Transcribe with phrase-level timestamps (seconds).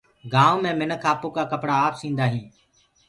[0.33, 2.49] گآئونٚ مي منک آپو ڪآ ڪپڙآ آپ سيندآ هينٚ۔